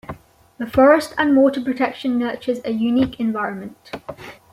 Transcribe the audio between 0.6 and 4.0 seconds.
forest and water protection nurtures a unique environment.